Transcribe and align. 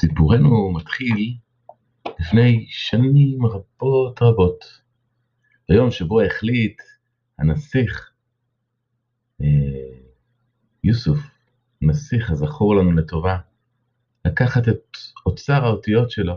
סיפורנו 0.00 0.72
מתחיל 0.72 1.34
לפני 2.20 2.66
שנים 2.68 3.46
רבות 3.46 4.22
רבות, 4.22 4.64
ביום 5.68 5.90
שבו 5.90 6.20
החליט 6.20 6.82
הנסיך 7.38 8.10
אה, 9.40 9.46
יוסוף, 10.84 11.18
נסיך 11.82 12.30
הזכור 12.30 12.76
לנו 12.76 12.92
לטובה, 12.92 13.38
לקחת 14.24 14.68
את 14.68 14.96
אוצר 15.26 15.64
האותיות 15.64 16.10
שלו 16.10 16.34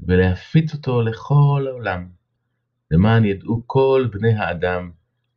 ולהפיץ 0.00 0.74
אותו 0.74 1.02
לכל 1.02 1.66
העולם, 1.68 2.08
למען 2.90 3.24
ידעו 3.24 3.62
כל 3.66 4.08
בני 4.12 4.34
האדם 4.34 4.90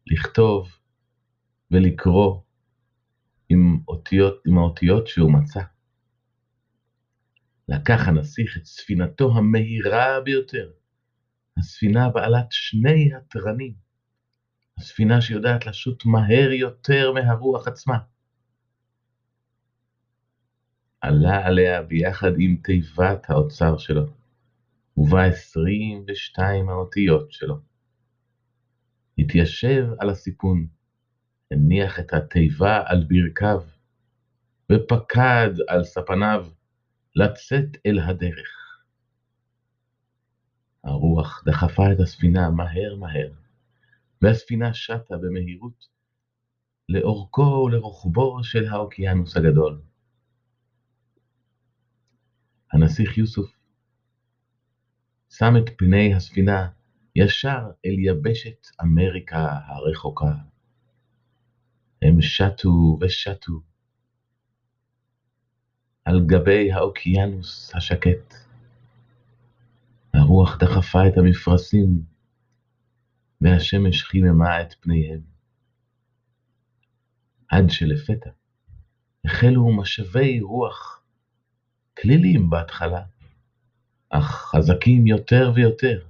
לכתוב 0.08 0.70
ולקרוא 1.72 2.42
עם, 3.50 3.80
אותיות, 3.88 4.44
עם 4.48 4.58
האותיות 4.58 5.08
שהוא 5.08 5.32
מצא. 5.32 5.62
לקח 7.70 8.08
הנסיך 8.08 8.58
את 8.58 8.66
ספינתו 8.66 9.38
המהירה 9.38 10.22
ביותר, 10.22 10.72
הספינה 11.58 12.10
בעלת 12.10 12.48
שני 12.50 13.10
התרנים, 13.16 13.74
הספינה 14.78 15.22
שיודעת 15.22 15.66
לשוט 15.66 16.06
מהר 16.06 16.52
יותר 16.52 17.12
מהרוח 17.12 17.68
עצמה. 17.68 17.98
עלה 21.02 21.46
עליה 21.46 21.82
ביחד 21.82 22.32
עם 22.40 22.58
תיבת 22.64 23.30
האוצר 23.30 23.78
שלו, 23.78 24.06
ובה 24.98 25.26
22 25.26 26.70
האותיות 26.70 27.32
שלו. 27.32 27.60
התיישב 29.18 29.86
על 30.00 30.10
הסיפון, 30.10 30.68
הניח 31.52 32.00
את 32.00 32.14
התיבה 32.14 32.84
על 32.86 33.04
ברכיו, 33.04 33.62
ופקד 34.72 35.52
על 35.68 35.84
ספניו 35.84 36.48
לצאת 37.16 37.78
אל 37.86 38.00
הדרך. 38.00 38.84
הרוח 40.84 41.44
דחפה 41.46 41.92
את 41.92 42.00
הספינה 42.00 42.50
מהר 42.50 42.96
מהר, 43.00 43.32
והספינה 44.22 44.74
שטה 44.74 45.18
במהירות 45.18 45.88
לאורכו 46.90 47.42
ולרוחבו 47.42 48.44
של 48.44 48.68
האוקיינוס 48.68 49.38
הגדול. 49.38 49.82
הנסיך 52.74 53.18
יוסוף 53.18 53.58
שם 55.30 55.54
את 55.58 55.70
פני 55.78 56.16
הספינה 56.16 56.70
ישר 57.16 57.60
אל 57.86 57.96
יבשת 58.00 58.68
אמריקה 58.82 59.60
הרחוקה. 59.66 60.32
הם 62.02 62.22
שטו 62.22 62.98
ושטו 63.02 63.62
על 66.06 66.26
גבי 66.26 66.72
האוקיינוס 66.72 67.76
השקט. 67.76 68.34
הרוח 70.14 70.58
דחפה 70.58 71.08
את 71.08 71.18
המפרשים, 71.18 72.02
והשמש 73.42 74.04
חיממה 74.04 74.62
את 74.62 74.74
פניהם. 74.80 75.22
עד 77.50 77.70
שלפתע 77.70 78.30
החלו 79.26 79.78
משאבי 79.78 80.40
רוח, 80.40 81.04
כלילים 81.98 82.50
בהתחלה, 82.50 83.06
אך 84.10 84.26
חזקים 84.26 85.08
יותר 85.08 85.52
ויותר, 85.56 86.08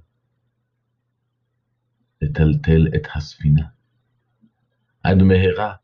לטלטל 2.22 2.86
את 2.96 3.06
הספינה. 3.14 3.77
עד 5.02 5.16
מהרה 5.16 5.74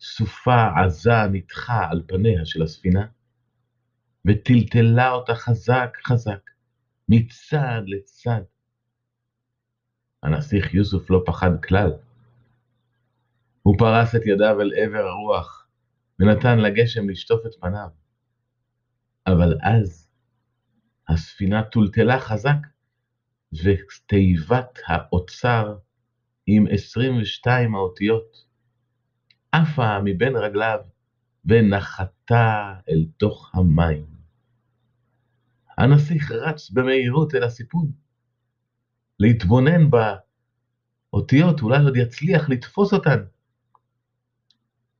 סופה 0.00 0.66
עזה 0.76 1.26
ניתחה 1.32 1.88
על 1.90 2.02
פניה 2.06 2.44
של 2.44 2.62
הספינה, 2.62 3.06
וטלטלה 4.24 5.10
אותה 5.10 5.34
חזק 5.34 5.96
חזק, 6.06 6.50
מצד 7.08 7.82
לצד. 7.86 8.42
הנסיך 10.22 10.74
יוסוף 10.74 11.10
לא 11.10 11.22
פחד 11.26 11.50
כלל. 11.68 11.92
הוא 13.62 13.78
פרס 13.78 14.14
את 14.14 14.20
ידיו 14.26 14.60
אל 14.60 14.72
עבר 14.76 15.04
הרוח, 15.06 15.66
ונתן 16.18 16.58
לגשם 16.58 17.08
לשטוף 17.08 17.46
את 17.46 17.54
פניו. 17.60 17.88
אבל 19.26 19.58
אז 19.62 20.08
הספינה 21.08 21.62
טולטלה 21.62 22.20
חזק, 22.20 22.58
ותיבת 23.52 24.78
האוצר 24.86 25.76
עם 26.46 26.66
22 26.70 27.74
האותיות 27.74 28.44
עפה 29.54 29.98
מבין 30.04 30.36
רגליו 30.36 30.78
ונחתה 31.44 32.74
אל 32.88 33.06
תוך 33.16 33.54
המים. 33.54 34.06
הנסיך 35.78 36.32
רץ 36.32 36.70
במהירות 36.70 37.34
אל 37.34 37.42
הסיפון, 37.42 37.92
להתבונן 39.20 39.90
באותיות, 41.10 41.62
אולי 41.62 41.84
עוד 41.84 41.96
יצליח 41.96 42.48
לתפוס 42.48 42.92
אותן. 42.92 43.24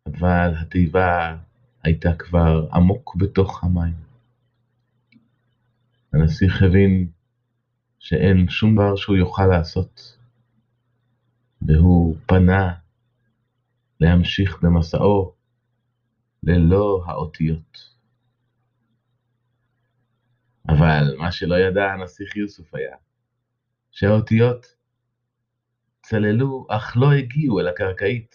אבל 0.07 0.55
התיבה 0.61 1.37
הייתה 1.83 2.15
כבר 2.15 2.69
עמוק 2.73 3.17
בתוך 3.17 3.65
המים. 3.65 3.95
הנסיך 6.13 6.63
הבין 6.63 7.09
שאין 7.99 8.49
שום 8.49 8.75
דבר 8.75 8.97
שהוא 8.97 9.17
יוכל 9.17 9.47
לעשות, 9.47 10.19
והוא 11.63 12.17
פנה 12.27 12.84
להמשיך 14.01 14.63
במסעו 14.63 15.35
ללא 16.43 17.05
האותיות. 17.07 17.95
אבל 20.69 21.17
מה 21.19 21.33
שלא 21.33 21.55
ידע 21.55 21.85
הנסיך 21.93 22.37
יוסוף 22.37 22.75
היה, 22.75 22.97
שהאותיות 23.91 24.67
צללו 26.03 26.67
אך 26.71 26.97
לא 26.97 27.13
הגיעו 27.13 27.61
אל 27.61 27.69
הקרקעית. 27.69 28.35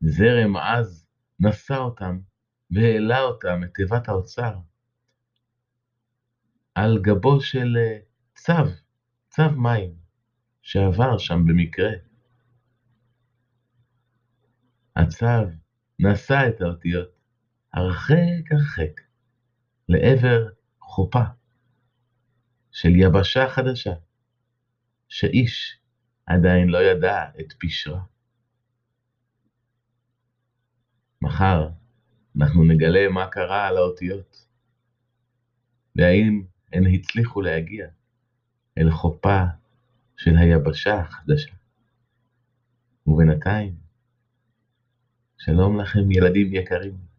זרם 0.00 0.56
עז 0.56 1.06
נשא 1.40 1.76
אותם 1.76 2.18
והעלה 2.70 3.20
אותם 3.20 3.60
את 3.64 3.74
תיבת 3.74 4.08
האוצר 4.08 4.54
על 6.74 6.98
גבו 7.02 7.40
של 7.40 7.76
אה, 7.76 7.98
צב, 8.34 8.66
צב 9.28 9.50
מים, 9.56 9.94
שעבר 10.62 11.18
שם 11.18 11.46
במקרה. 11.46 11.90
הצב 14.96 15.46
נשא 15.98 16.48
את 16.48 16.60
האותיות 16.60 17.08
הרחק 17.72 18.52
הרחק 18.52 19.00
לעבר 19.88 20.48
חופה 20.80 21.24
של 22.72 22.88
יבשה 22.96 23.48
חדשה, 23.48 23.94
שאיש 25.08 25.80
עדיין 26.26 26.68
לא 26.68 26.78
ידע 26.78 27.24
את 27.40 27.52
פשרה. 27.60 28.00
מחר 31.22 31.68
אנחנו 32.36 32.64
נגלה 32.64 33.08
מה 33.08 33.26
קרה 33.26 33.66
על 33.68 33.76
האותיות, 33.76 34.46
והאם 35.96 36.44
הן 36.72 36.84
הצליחו 36.94 37.40
להגיע 37.40 37.86
אל 38.78 38.90
חופה 38.90 39.42
של 40.16 40.36
היבשה 40.36 40.94
החדשה. 40.94 41.52
ובינתיים, 43.06 43.83
שלום 45.44 45.80
לכם 45.80 46.10
ילדים 46.10 46.54
יקרים. 46.54 47.13